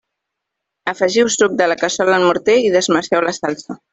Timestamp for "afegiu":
0.93-1.29